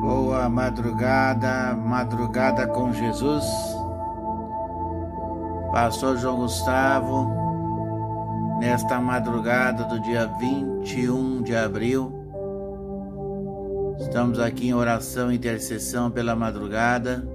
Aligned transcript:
Boa 0.00 0.48
madrugada, 0.48 1.74
madrugada 1.76 2.66
com 2.66 2.92
Jesus. 2.92 3.44
Pastor 5.72 6.18
João 6.18 6.36
Gustavo, 6.36 7.30
nesta 8.58 9.00
madrugada 9.00 9.84
do 9.84 10.00
dia 10.00 10.26
21 10.38 11.42
de 11.42 11.56
abril, 11.56 12.12
estamos 13.98 14.38
aqui 14.38 14.68
em 14.68 14.74
oração 14.74 15.32
e 15.32 15.36
intercessão 15.36 16.10
pela 16.10 16.36
madrugada. 16.36 17.26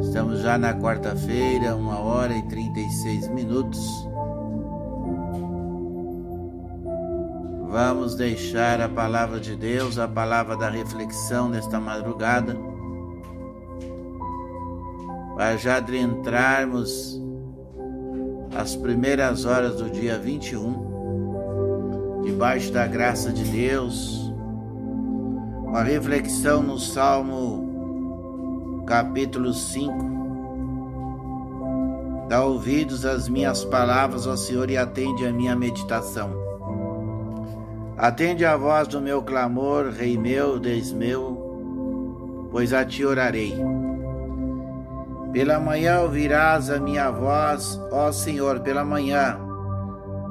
Estamos 0.00 0.40
já 0.40 0.56
na 0.56 0.72
quarta-feira, 0.74 1.74
uma 1.74 1.98
hora 1.98 2.34
e 2.34 2.42
36 2.48 3.28
minutos. 3.28 4.07
Vamos 7.70 8.14
deixar 8.14 8.80
a 8.80 8.88
palavra 8.88 9.38
de 9.38 9.54
Deus, 9.54 9.98
a 9.98 10.08
palavra 10.08 10.56
da 10.56 10.70
reflexão 10.70 11.50
nesta 11.50 11.78
madrugada, 11.78 12.56
para 15.36 15.54
já 15.58 15.76
adentrarmos 15.76 17.20
as 18.58 18.74
primeiras 18.74 19.44
horas 19.44 19.76
do 19.76 19.90
dia 19.90 20.18
21, 20.18 22.22
debaixo 22.24 22.72
da 22.72 22.86
graça 22.86 23.30
de 23.30 23.44
Deus, 23.44 24.32
uma 25.62 25.82
reflexão 25.82 26.62
no 26.62 26.78
Salmo 26.78 28.82
capítulo 28.86 29.52
5. 29.52 29.92
Dá 32.30 32.42
ouvidos 32.42 33.04
às 33.04 33.28
minhas 33.28 33.62
palavras, 33.62 34.26
ó 34.26 34.34
Senhor, 34.36 34.70
e 34.70 34.78
atende 34.78 35.26
a 35.26 35.32
minha 35.32 35.54
meditação. 35.54 36.47
Atende 37.98 38.44
a 38.44 38.56
voz 38.56 38.86
do 38.86 39.00
meu 39.00 39.20
clamor, 39.20 39.88
Rei 39.90 40.16
meu, 40.16 40.60
Deus 40.60 40.92
meu, 40.92 42.48
pois 42.52 42.72
a 42.72 42.84
ti 42.84 43.04
orarei. 43.04 43.52
Pela 45.32 45.58
manhã 45.58 46.02
ouvirás 46.02 46.70
a 46.70 46.78
minha 46.78 47.10
voz, 47.10 47.76
ó 47.90 48.12
Senhor, 48.12 48.60
pela 48.60 48.84
manhã. 48.84 49.36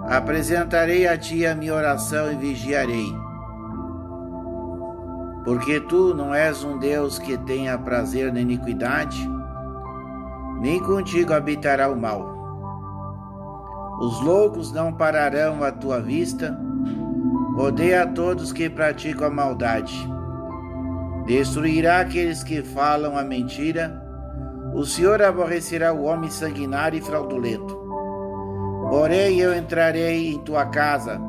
Apresentarei 0.07 1.09
a 1.09 1.17
ti 1.17 1.45
a 1.45 1.53
minha 1.53 1.73
oração 1.73 2.31
e 2.31 2.35
vigiarei. 2.35 3.13
Porque 5.43 5.81
tu 5.81 6.13
não 6.13 6.33
és 6.33 6.63
um 6.63 6.79
Deus 6.79 7.19
que 7.19 7.37
tenha 7.37 7.77
prazer 7.77 8.31
na 8.31 8.39
iniquidade, 8.39 9.29
nem 10.61 10.81
contigo 10.81 11.33
habitará 11.33 11.89
o 11.89 11.99
mal. 11.99 12.37
Os 13.99 14.21
loucos 14.21 14.71
não 14.71 14.93
pararão 14.93 15.61
à 15.65 15.71
tua 15.71 15.99
vista, 15.99 16.57
Odeia 17.57 18.03
a 18.03 18.07
todos 18.07 18.53
que 18.53 18.69
praticam 18.69 19.25
a 19.25 19.31
maldade. 19.31 20.07
Destruirá 21.25 22.01
aqueles 22.01 22.43
que 22.43 22.61
falam 22.61 23.17
a 23.17 23.23
mentira. 23.23 23.99
O 24.75 24.85
Senhor 24.85 25.23
aborrecerá 25.23 25.91
o 25.91 26.03
homem 26.03 26.29
sanguinário 26.29 26.99
e 26.99 27.01
fraudulento. 27.01 27.75
Porém, 28.91 29.39
eu 29.39 29.55
entrarei 29.55 30.33
em 30.33 30.39
tua 30.43 30.67
casa 30.67 31.19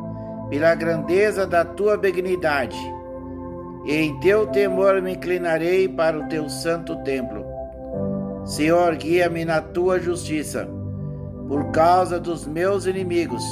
pela 0.50 0.74
grandeza 0.74 1.46
da 1.46 1.64
tua 1.64 1.96
benignidade, 1.96 2.78
e 3.86 3.94
em 3.94 4.20
teu 4.20 4.46
temor 4.48 5.00
me 5.00 5.14
inclinarei 5.14 5.88
para 5.88 6.18
o 6.18 6.28
teu 6.28 6.46
santo 6.50 6.94
templo. 7.04 7.42
Senhor, 8.44 8.94
guia-me 8.96 9.46
na 9.46 9.62
tua 9.62 9.98
justiça, 9.98 10.68
por 11.48 11.70
causa 11.70 12.20
dos 12.20 12.46
meus 12.46 12.84
inimigos 12.84 13.42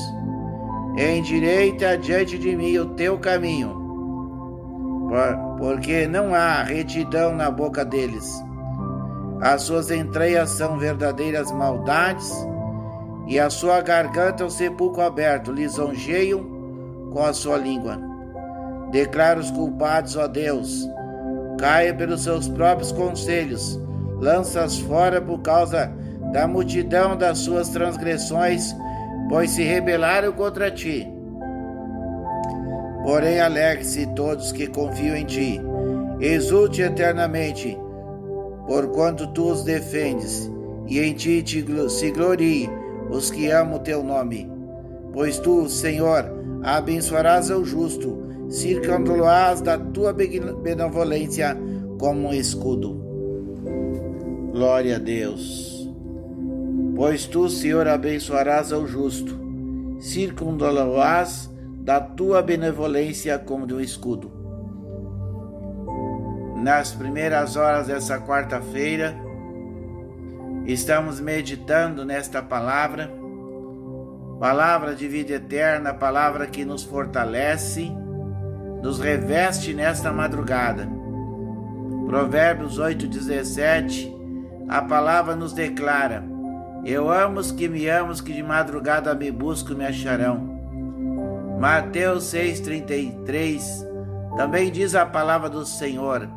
endireita 0.96 1.98
diante 1.98 2.38
de 2.38 2.56
mim 2.56 2.78
o 2.78 2.86
teu 2.86 3.18
caminho, 3.18 3.76
porque 5.58 6.06
não 6.06 6.34
há 6.34 6.62
retidão 6.62 7.34
na 7.34 7.50
boca 7.50 7.84
deles. 7.84 8.42
As 9.40 9.62
suas 9.62 9.90
entranhas 9.90 10.50
são 10.50 10.78
verdadeiras 10.78 11.52
maldades, 11.52 12.32
e 13.26 13.38
a 13.38 13.50
sua 13.50 13.82
garganta 13.82 14.44
é 14.44 14.46
o 14.46 14.50
sepulcro 14.50 15.02
aberto, 15.02 15.52
lisonjeiam 15.52 16.46
com 17.12 17.22
a 17.22 17.32
sua 17.32 17.58
língua. 17.58 18.00
Declara 18.90 19.38
os 19.38 19.50
culpados, 19.50 20.16
ó 20.16 20.26
Deus, 20.26 20.88
caia 21.58 21.92
pelos 21.92 22.22
seus 22.22 22.48
próprios 22.48 22.92
conselhos, 22.92 23.78
lança-os 24.18 24.78
fora 24.78 25.20
por 25.20 25.40
causa 25.40 25.92
da 26.32 26.46
multidão 26.46 27.16
das 27.16 27.38
suas 27.38 27.68
transgressões 27.68 28.74
pois 29.28 29.50
se 29.50 29.62
rebelaram 29.62 30.32
contra 30.32 30.70
ti. 30.70 31.06
Porém, 33.04 33.40
alegre-se 33.40 34.06
todos 34.14 34.50
que 34.50 34.66
confiam 34.66 35.16
em 35.16 35.24
ti, 35.24 35.60
exulte 36.20 36.82
eternamente, 36.82 37.78
porquanto 38.66 39.26
tu 39.28 39.50
os 39.50 39.62
defendes, 39.62 40.50
e 40.88 40.98
em 40.98 41.14
ti 41.14 41.42
te, 41.42 41.64
se 41.88 42.10
glorie 42.10 42.68
os 43.10 43.30
que 43.30 43.50
amam 43.50 43.76
o 43.76 43.80
teu 43.80 44.02
nome. 44.02 44.50
Pois 45.12 45.38
tu, 45.38 45.68
Senhor, 45.68 46.24
abençoarás 46.62 47.48
o 47.50 47.64
justo, 47.64 48.18
circundá-lo-ás 48.48 49.60
da 49.60 49.78
tua 49.78 50.12
benevolência 50.12 51.56
como 51.98 52.28
um 52.28 52.34
escudo. 52.34 53.00
Glória 54.52 54.96
a 54.96 54.98
Deus. 54.98 55.75
Pois 56.96 57.26
tu, 57.26 57.46
Senhor, 57.50 57.86
abençoarás 57.86 58.72
ao 58.72 58.86
justo, 58.86 59.38
circundá-lo-ás 60.00 61.54
da 61.80 62.00
tua 62.00 62.40
benevolência 62.40 63.38
como 63.38 63.66
de 63.66 63.74
um 63.74 63.80
escudo. 63.80 64.32
Nas 66.56 66.92
primeiras 66.92 67.54
horas 67.54 67.88
dessa 67.88 68.18
quarta-feira, 68.18 69.14
estamos 70.64 71.20
meditando 71.20 72.02
nesta 72.02 72.40
palavra, 72.40 73.12
palavra 74.40 74.94
de 74.94 75.06
vida 75.06 75.34
eterna, 75.34 75.92
palavra 75.92 76.46
que 76.46 76.64
nos 76.64 76.82
fortalece, 76.82 77.92
nos 78.82 78.98
reveste 78.98 79.74
nesta 79.74 80.10
madrugada. 80.10 80.88
Provérbios 82.06 82.78
8,17, 82.78 84.10
a 84.66 84.80
palavra 84.80 85.36
nos 85.36 85.52
declara: 85.52 86.35
eu 86.92 87.10
amo 87.10 87.40
os 87.40 87.50
que 87.50 87.68
me 87.68 87.88
amam, 87.88 88.14
que 88.14 88.32
de 88.32 88.42
madrugada 88.42 89.14
me 89.14 89.30
buscam 89.30 89.74
me 89.74 89.84
acharão. 89.84 90.56
Mateus 91.58 92.24
6,33 92.32 93.86
também 94.36 94.70
diz 94.70 94.94
a 94.94 95.06
palavra 95.06 95.48
do 95.48 95.64
Senhor: 95.64 96.28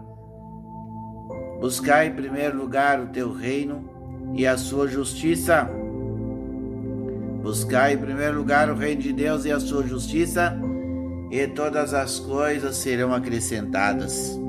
Buscai 1.59 2.07
em 2.07 2.13
primeiro 2.13 2.57
lugar 2.57 2.99
o 2.99 3.07
teu 3.07 3.33
reino 3.33 3.89
e 4.33 4.47
a 4.47 4.57
sua 4.57 4.87
justiça. 4.87 5.69
Buscai 7.43 7.93
em 7.93 7.97
primeiro 7.97 8.37
lugar 8.37 8.69
o 8.69 8.75
reino 8.75 9.01
de 9.01 9.13
Deus 9.13 9.45
e 9.45 9.51
a 9.51 9.59
sua 9.59 9.83
justiça, 9.83 10.57
e 11.29 11.45
todas 11.47 11.93
as 11.93 12.19
coisas 12.19 12.77
serão 12.77 13.13
acrescentadas. 13.13 14.39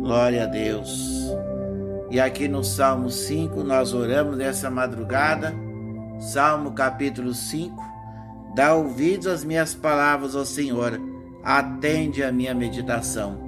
Glória 0.00 0.44
a 0.44 0.46
Deus. 0.46 1.30
E 2.10 2.18
aqui 2.18 2.48
no 2.48 2.64
Salmo 2.64 3.08
5 3.08 3.62
nós 3.62 3.94
oramos 3.94 4.36
nessa 4.36 4.68
madrugada, 4.68 5.54
Salmo 6.18 6.72
capítulo 6.72 7.32
5. 7.32 7.80
Dá 8.52 8.74
ouvidos 8.74 9.28
às 9.28 9.44
minhas 9.44 9.76
palavras, 9.76 10.34
ó 10.34 10.44
Senhor, 10.44 11.00
atende 11.44 12.24
a 12.24 12.32
minha 12.32 12.52
meditação. 12.52 13.38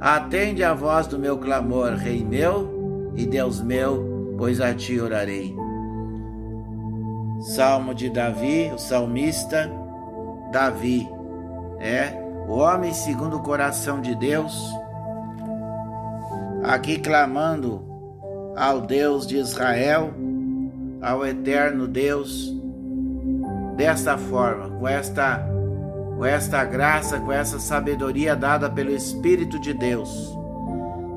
Atende 0.00 0.64
a 0.64 0.74
voz 0.74 1.06
do 1.06 1.20
meu 1.20 1.38
clamor, 1.38 1.94
Rei 1.94 2.24
meu 2.24 3.12
e 3.14 3.24
Deus 3.24 3.62
meu, 3.62 4.34
pois 4.36 4.60
a 4.60 4.74
ti 4.74 4.98
orarei. 4.98 5.54
Salmo 7.54 7.94
de 7.94 8.10
Davi, 8.10 8.72
o 8.74 8.78
salmista 8.78 9.70
Davi, 10.50 11.08
é 11.78 12.12
o 12.48 12.54
homem 12.54 12.92
segundo 12.92 13.36
o 13.36 13.42
coração 13.42 14.00
de 14.00 14.16
Deus 14.16 14.83
aqui 16.64 16.98
clamando 16.98 17.84
ao 18.56 18.80
Deus 18.80 19.26
de 19.26 19.36
Israel, 19.36 20.12
ao 21.02 21.24
eterno 21.26 21.86
Deus, 21.86 22.50
desta 23.76 24.16
forma, 24.16 24.70
com 24.78 24.88
esta, 24.88 25.46
com 26.16 26.24
esta 26.24 26.64
graça, 26.64 27.20
com 27.20 27.30
essa 27.30 27.58
sabedoria 27.58 28.34
dada 28.34 28.70
pelo 28.70 28.90
Espírito 28.90 29.58
de 29.58 29.74
Deus. 29.74 30.34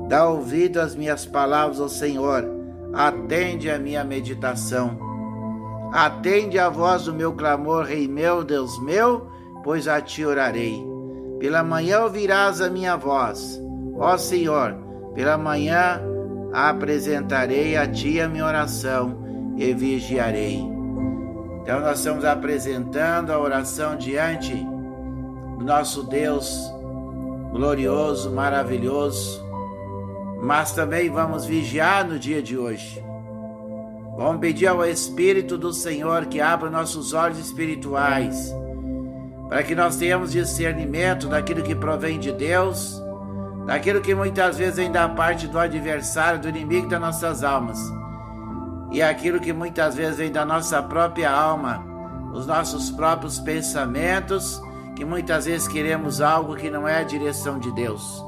Dá 0.08 0.28
ouvido 0.28 0.80
às 0.80 0.94
minhas 0.94 1.24
palavras, 1.24 1.80
ó 1.80 1.88
Senhor, 1.88 2.44
atende 2.92 3.70
a 3.70 3.78
minha 3.78 4.04
meditação. 4.04 4.98
Atende 5.92 6.58
a 6.58 6.68
voz 6.68 7.04
do 7.04 7.14
meu 7.14 7.32
clamor, 7.32 7.84
Rei 7.84 8.06
meu, 8.06 8.44
Deus 8.44 8.78
meu, 8.82 9.30
pois 9.64 9.88
a 9.88 10.00
ti 10.02 10.24
orarei. 10.24 10.84
Pela 11.38 11.62
manhã 11.62 12.02
ouvirás 12.02 12.60
a 12.60 12.68
minha 12.68 12.96
voz, 12.96 13.60
ó 13.96 14.18
Senhor, 14.18 14.87
pela 15.14 15.36
manhã 15.36 16.00
apresentarei 16.52 17.76
a 17.76 17.86
ti 17.86 18.20
a 18.20 18.28
minha 18.28 18.44
oração 18.44 19.54
e 19.56 19.72
vigiarei. 19.74 20.58
Então, 21.62 21.80
nós 21.80 21.98
estamos 21.98 22.24
apresentando 22.24 23.30
a 23.30 23.38
oração 23.38 23.96
diante 23.96 24.54
do 25.58 25.64
nosso 25.64 26.04
Deus 26.04 26.72
glorioso, 27.52 28.30
maravilhoso, 28.30 29.44
mas 30.40 30.72
também 30.72 31.10
vamos 31.10 31.44
vigiar 31.44 32.06
no 32.06 32.18
dia 32.18 32.40
de 32.40 32.56
hoje. 32.56 33.02
Vamos 34.16 34.40
pedir 34.40 34.66
ao 34.66 34.84
Espírito 34.84 35.56
do 35.56 35.72
Senhor 35.72 36.26
que 36.26 36.40
abra 36.40 36.70
nossos 36.70 37.12
olhos 37.12 37.38
espirituais, 37.38 38.54
para 39.48 39.62
que 39.62 39.74
nós 39.74 39.96
tenhamos 39.96 40.32
discernimento 40.32 41.28
daquilo 41.28 41.62
que 41.62 41.74
provém 41.74 42.18
de 42.18 42.32
Deus, 42.32 43.00
daquilo 43.68 44.00
que 44.00 44.14
muitas 44.14 44.56
vezes 44.56 44.76
vem 44.76 44.90
da 44.90 45.06
parte 45.06 45.46
do 45.46 45.58
adversário, 45.58 46.40
do 46.40 46.48
inimigo 46.48 46.88
das 46.88 46.98
nossas 46.98 47.44
almas, 47.44 47.78
e 48.90 49.02
aquilo 49.02 49.38
que 49.38 49.52
muitas 49.52 49.94
vezes 49.94 50.16
vem 50.16 50.32
da 50.32 50.42
nossa 50.42 50.82
própria 50.82 51.30
alma, 51.30 51.84
os 52.32 52.46
nossos 52.46 52.90
próprios 52.90 53.38
pensamentos, 53.38 54.58
que 54.96 55.04
muitas 55.04 55.44
vezes 55.44 55.68
queremos 55.68 56.22
algo 56.22 56.56
que 56.56 56.70
não 56.70 56.88
é 56.88 57.00
a 57.00 57.02
direção 57.02 57.58
de 57.58 57.70
Deus. 57.74 58.24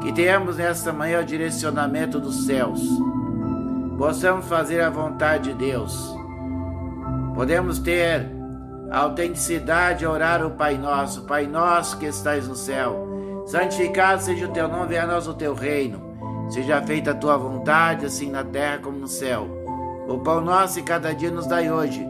Que 0.00 0.10
tenhamos 0.10 0.56
nesta 0.56 0.90
manhã 0.90 1.20
o 1.20 1.24
direcionamento 1.24 2.18
dos 2.18 2.46
céus. 2.46 2.80
Possamos 3.98 4.46
fazer 4.46 4.80
a 4.80 4.88
vontade 4.88 5.50
de 5.50 5.54
Deus. 5.54 6.16
Podemos 7.34 7.78
ter 7.78 8.26
a 8.90 9.00
autenticidade 9.00 9.98
de 9.98 10.06
orar 10.06 10.44
o 10.46 10.52
Pai 10.52 10.78
Nosso, 10.78 11.24
Pai 11.24 11.46
Nosso 11.46 11.98
que 11.98 12.06
estás 12.06 12.48
no 12.48 12.56
céu. 12.56 13.05
Santificado 13.46 14.22
seja 14.22 14.46
o 14.46 14.52
teu 14.52 14.66
nome, 14.66 14.88
venha 14.88 15.04
a 15.04 15.06
nós 15.06 15.28
o 15.28 15.34
teu 15.34 15.54
reino. 15.54 16.02
Seja 16.48 16.82
feita 16.82 17.12
a 17.12 17.14
tua 17.14 17.36
vontade, 17.36 18.04
assim 18.04 18.28
na 18.30 18.42
terra 18.42 18.78
como 18.78 18.98
no 18.98 19.08
céu. 19.08 19.46
O 20.08 20.18
pão 20.18 20.40
nosso 20.40 20.80
e 20.80 20.82
cada 20.82 21.14
dia 21.14 21.30
nos 21.30 21.46
dai 21.46 21.70
hoje. 21.70 22.04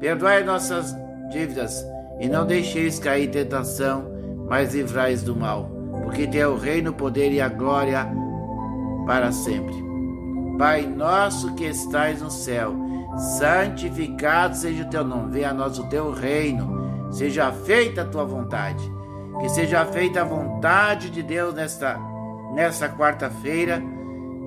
Perdoai 0.00 0.42
nossas 0.44 0.96
dívidas 1.30 1.84
e 2.18 2.26
não 2.26 2.46
deixeis 2.46 2.98
cair 2.98 3.30
tentação, 3.30 4.10
mas 4.48 4.74
livrais 4.74 5.22
do 5.22 5.36
mal, 5.36 5.70
porque 6.02 6.26
tem 6.26 6.44
o 6.44 6.56
reino, 6.56 6.90
o 6.90 6.94
poder 6.94 7.32
e 7.32 7.40
a 7.40 7.48
glória 7.48 8.08
para 9.06 9.30
sempre. 9.30 9.74
Pai 10.58 10.86
nosso 10.86 11.54
que 11.54 11.64
estais 11.64 12.22
no 12.22 12.30
céu, 12.30 12.74
santificado 13.38 14.56
seja 14.56 14.84
o 14.84 14.90
teu 14.90 15.04
nome, 15.04 15.32
venha 15.32 15.50
a 15.50 15.54
nós 15.54 15.78
o 15.78 15.88
teu 15.88 16.12
reino, 16.12 17.10
seja 17.10 17.52
feita 17.52 18.02
a 18.02 18.06
tua 18.06 18.24
vontade, 18.24 18.90
que 19.40 19.48
seja 19.48 19.84
feita 19.86 20.22
a 20.22 20.24
vontade 20.24 21.10
de 21.10 21.22
Deus 21.22 21.54
nesta, 21.54 21.98
nesta 22.54 22.88
quarta-feira, 22.88 23.80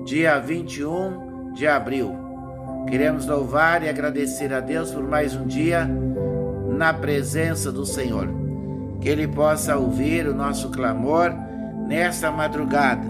dia 0.04 0.38
21 0.38 1.52
de 1.52 1.66
abril. 1.66 2.14
Queremos 2.88 3.26
louvar 3.26 3.82
e 3.82 3.88
agradecer 3.88 4.52
a 4.52 4.60
Deus 4.60 4.90
por 4.90 5.02
mais 5.02 5.34
um 5.34 5.46
dia 5.46 5.88
na 6.76 6.92
presença 6.92 7.72
do 7.72 7.86
Senhor. 7.86 8.28
Que 9.00 9.08
Ele 9.08 9.26
possa 9.26 9.76
ouvir 9.76 10.26
o 10.26 10.34
nosso 10.34 10.70
clamor 10.70 11.32
nesta 11.86 12.30
madrugada. 12.30 13.02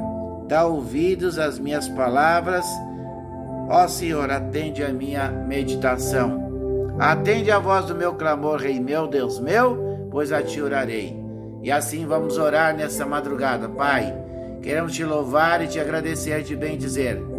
Dá 0.46 0.64
ouvidos 0.64 1.38
às 1.38 1.58
minhas 1.58 1.88
palavras. 1.88 2.66
Ó 3.68 3.88
Senhor, 3.88 4.30
atende 4.30 4.84
a 4.84 4.92
minha 4.92 5.28
meditação. 5.28 6.94
Atende 6.98 7.50
a 7.50 7.58
voz 7.58 7.86
do 7.86 7.94
meu 7.94 8.14
clamor, 8.14 8.60
Rei 8.60 8.78
meu, 8.78 9.08
Deus 9.08 9.40
meu, 9.40 10.08
pois 10.10 10.30
a 10.30 10.42
ti 10.42 10.60
orarei. 10.60 11.21
E 11.62 11.70
assim 11.70 12.06
vamos 12.06 12.38
orar 12.38 12.76
nessa 12.76 13.06
madrugada, 13.06 13.68
Pai. 13.68 14.14
Queremos 14.62 14.92
te 14.94 15.04
louvar 15.04 15.62
e 15.62 15.68
te 15.68 15.78
agradecer 15.78 16.40
e 16.40 16.44
te 16.44 16.56
bem 16.56 16.76
dizer 16.76 17.32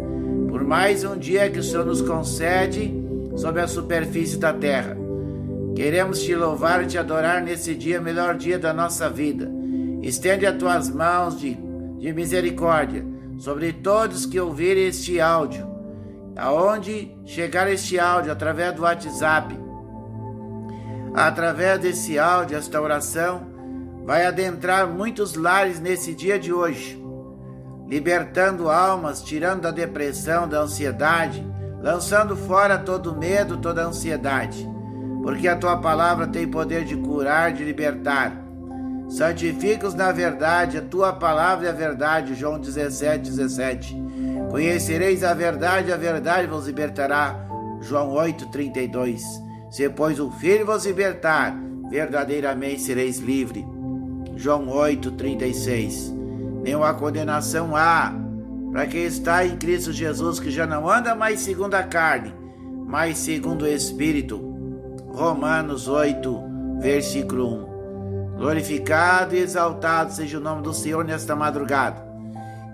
por 0.54 0.62
mais 0.62 1.02
um 1.02 1.18
dia 1.18 1.50
que 1.50 1.58
o 1.58 1.62
Senhor 1.64 1.84
nos 1.84 2.00
concede 2.00 2.94
sobre 3.36 3.60
a 3.60 3.66
superfície 3.66 4.38
da 4.38 4.52
terra. 4.52 4.96
Queremos 5.74 6.22
te 6.22 6.32
louvar 6.32 6.84
e 6.84 6.86
te 6.86 6.96
adorar 6.96 7.42
nesse 7.42 7.74
dia, 7.74 8.00
melhor 8.00 8.36
dia 8.36 8.56
da 8.56 8.72
nossa 8.72 9.10
vida. 9.10 9.50
Estende 10.00 10.46
as 10.46 10.56
tuas 10.56 10.88
mãos 10.88 11.40
de, 11.40 11.58
de 11.98 12.12
misericórdia 12.12 13.04
sobre 13.36 13.72
todos 13.72 14.26
que 14.26 14.38
ouvirem 14.38 14.86
este 14.86 15.20
áudio. 15.20 15.66
Aonde 16.36 17.10
chegar 17.24 17.68
este 17.68 17.98
áudio, 17.98 18.30
através 18.30 18.74
do 18.74 18.82
WhatsApp, 18.82 19.58
através 21.12 21.80
desse 21.80 22.16
áudio, 22.16 22.56
esta 22.56 22.80
oração, 22.80 23.53
vai 24.04 24.26
adentrar 24.26 24.86
muitos 24.86 25.34
lares 25.34 25.80
nesse 25.80 26.14
dia 26.14 26.38
de 26.38 26.52
hoje, 26.52 27.02
libertando 27.88 28.70
almas, 28.70 29.22
tirando 29.22 29.62
da 29.62 29.70
depressão, 29.70 30.48
da 30.48 30.60
ansiedade, 30.60 31.46
lançando 31.80 32.36
fora 32.36 32.78
todo 32.78 33.16
medo, 33.16 33.56
toda 33.56 33.84
ansiedade 33.84 34.74
porque 35.24 35.48
a 35.48 35.56
tua 35.56 35.78
palavra 35.78 36.26
tem 36.26 36.46
poder 36.46 36.84
de 36.84 36.94
curar, 36.94 37.50
de 37.50 37.64
libertar. 37.64 38.44
Santifica-os 39.08 39.94
na 39.94 40.12
verdade, 40.12 40.76
a 40.76 40.82
tua 40.82 41.14
palavra 41.14 41.68
é 41.68 41.70
a 41.70 41.72
verdade. 41.72 42.34
João 42.34 42.60
17, 42.60 43.30
17. 43.30 43.96
Conhecereis 44.50 45.24
a 45.24 45.32
verdade, 45.32 45.90
a 45.90 45.96
verdade 45.96 46.46
vos 46.46 46.66
libertará. 46.66 47.34
João 47.80 48.10
8, 48.10 48.50
32. 48.50 49.22
Se, 49.70 49.88
pois, 49.88 50.20
o 50.20 50.30
Filho 50.30 50.66
vos 50.66 50.84
libertar, 50.84 51.56
verdadeiramente 51.88 52.82
sereis 52.82 53.18
livre. 53.18 53.66
João 54.36 54.68
8, 54.68 55.12
36. 55.12 56.12
Nenhuma 56.62 56.94
condenação 56.94 57.76
há 57.76 58.12
para 58.72 58.86
quem 58.86 59.04
está 59.04 59.46
em 59.46 59.56
Cristo 59.56 59.92
Jesus, 59.92 60.40
que 60.40 60.50
já 60.50 60.66
não 60.66 60.90
anda 60.90 61.14
mais 61.14 61.40
segundo 61.40 61.74
a 61.74 61.82
carne, 61.84 62.34
mas 62.86 63.18
segundo 63.18 63.62
o 63.62 63.68
Espírito. 63.68 64.40
Romanos 65.12 65.86
8, 65.86 66.42
versículo 66.80 67.70
1. 68.34 68.36
Glorificado 68.38 69.36
e 69.36 69.38
exaltado 69.38 70.12
seja 70.12 70.38
o 70.38 70.40
nome 70.40 70.62
do 70.62 70.74
Senhor 70.74 71.04
nesta 71.04 71.36
madrugada. 71.36 72.04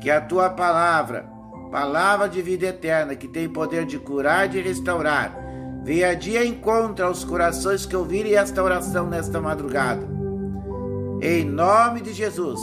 Que 0.00 0.10
a 0.10 0.22
tua 0.22 0.48
palavra, 0.48 1.28
palavra 1.70 2.28
de 2.28 2.40
vida 2.40 2.68
eterna, 2.68 3.14
que 3.14 3.28
tem 3.28 3.46
poder 3.46 3.84
de 3.84 3.98
curar 3.98 4.46
e 4.46 4.48
de 4.48 4.60
restaurar, 4.62 5.36
venha 5.84 6.16
dia 6.16 6.46
encontra 6.46 7.04
aos 7.04 7.24
corações 7.24 7.84
que 7.84 7.94
ouvirem 7.94 8.36
esta 8.36 8.62
oração 8.62 9.06
nesta 9.06 9.38
madrugada. 9.38 10.19
Em 11.22 11.44
nome 11.44 12.00
de 12.00 12.14
Jesus, 12.14 12.58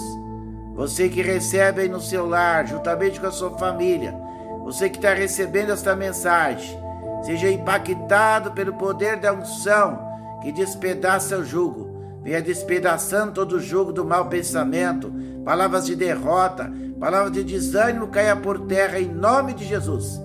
você 0.74 1.07
que 1.09 1.21
recebe 1.21 1.81
aí 1.81 1.88
no 1.88 2.01
seu 2.01 2.27
lar, 2.27 2.65
juntamente 2.65 3.19
com 3.19 3.27
a 3.27 3.31
sua 3.31 3.51
família, 3.51 4.15
você 4.63 4.89
que 4.89 4.98
está 4.98 5.13
recebendo 5.13 5.71
esta 5.71 5.95
mensagem, 5.95 6.75
seja 7.21 7.51
impactado 7.51 8.51
pelo 8.54 8.74
poder 8.74 9.18
da 9.18 9.31
unção 9.31 10.00
que 10.42 10.51
despedaça 10.51 11.38
o 11.38 11.45
jugo. 11.45 12.19
Venha 12.24 12.42
despedaçando 12.42 13.31
todo 13.31 13.57
o 13.57 13.59
jugo 13.59 13.94
do 13.94 14.04
mau 14.04 14.27
pensamento, 14.27 15.13
palavras 15.45 15.86
de 15.86 15.96
derrota, 15.96 16.72
palavras 17.00 17.34
de 17.34 17.43
desânimo 17.43 18.08
caia 18.08 18.36
por 18.36 18.62
terra 18.62 19.00
em 19.00 19.08
nome 19.08 19.53
de 19.53 19.65
Jesus. 19.65 20.20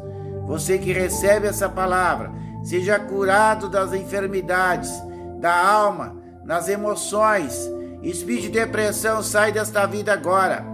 Você 0.47 0.79
que 0.79 0.93
recebe 0.93 1.47
essa 1.47 1.69
palavra, 1.69 2.33
seja 2.63 2.99
curado 2.99 3.69
das 3.69 3.93
enfermidades, 3.93 4.91
da 5.39 5.55
alma, 5.55 6.17
nas 6.45 6.69
emoções. 6.69 7.71
Espírito 8.03 8.45
de 8.45 8.51
depressão 8.51 9.23
sai 9.23 9.53
desta 9.53 9.87
vida 9.87 10.13
agora. 10.13 10.65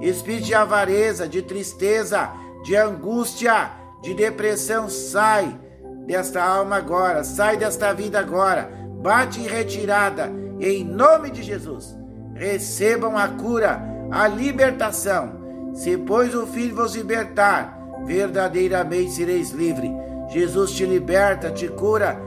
Espírito 0.00 0.44
de 0.44 0.54
avareza, 0.54 1.26
de 1.26 1.40
tristeza, 1.40 2.30
de 2.62 2.76
angústia, 2.76 3.70
de 4.02 4.12
depressão, 4.12 4.90
sai 4.90 5.58
desta 6.06 6.44
alma 6.44 6.76
agora, 6.76 7.24
sai 7.24 7.56
desta 7.56 7.94
vida 7.94 8.20
agora, 8.20 8.70
bate 9.02 9.40
em 9.40 9.46
retirada, 9.46 10.30
em 10.60 10.84
nome 10.84 11.30
de 11.30 11.42
Jesus. 11.42 11.96
Recebam 12.34 13.16
a 13.16 13.28
cura, 13.28 13.80
a 14.10 14.28
libertação. 14.28 15.72
Se, 15.72 15.96
pois, 15.96 16.34
o 16.34 16.46
Filho 16.46 16.76
vos 16.76 16.94
libertar, 16.94 17.78
verdadeiramente 18.04 19.12
sereis 19.12 19.50
livres. 19.52 19.90
Jesus 20.28 20.72
te 20.72 20.84
liberta, 20.84 21.50
te 21.50 21.66
cura. 21.66 22.20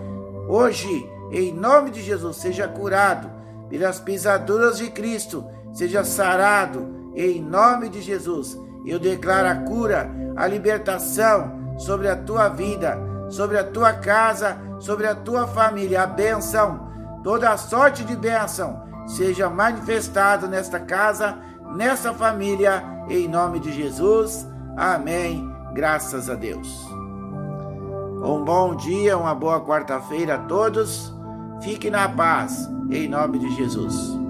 Hoje, 0.47 1.07
em 1.31 1.53
nome 1.53 1.91
de 1.91 2.01
Jesus, 2.01 2.37
seja 2.37 2.67
curado 2.67 3.38
pelas 3.69 3.99
pisaduras 3.99 4.77
de 4.77 4.89
Cristo, 4.89 5.45
seja 5.71 6.03
sarado, 6.03 7.11
em 7.15 7.41
nome 7.41 7.89
de 7.89 8.01
Jesus. 8.01 8.57
Eu 8.85 8.99
declaro 8.99 9.47
a 9.47 9.55
cura, 9.55 10.09
a 10.35 10.47
libertação, 10.47 11.59
sobre 11.77 12.07
a 12.09 12.15
tua 12.15 12.49
vida, 12.49 12.97
sobre 13.29 13.57
a 13.57 13.63
tua 13.63 13.93
casa, 13.93 14.57
sobre 14.79 15.07
a 15.07 15.15
tua 15.15 15.47
família. 15.47 16.03
A 16.03 16.07
bênção, 16.07 16.89
toda 17.23 17.49
a 17.49 17.57
sorte 17.57 18.03
de 18.03 18.15
bênção 18.15 18.83
seja 19.07 19.49
manifestado 19.49 20.47
nesta 20.47 20.79
casa, 20.79 21.37
nessa 21.75 22.13
família, 22.13 22.83
em 23.09 23.27
nome 23.27 23.59
de 23.59 23.71
Jesus. 23.71 24.47
Amém. 24.77 25.49
Graças 25.73 26.29
a 26.29 26.35
Deus. 26.35 26.87
Um 28.21 28.43
bom 28.43 28.75
dia, 28.75 29.17
uma 29.17 29.33
boa 29.33 29.61
quarta-feira 29.61 30.35
a 30.35 30.39
todos. 30.39 31.13
Fique 31.61 31.89
na 31.89 32.07
paz, 32.07 32.69
em 32.89 33.07
nome 33.09 33.37
de 33.37 33.55
Jesus. 33.55 34.28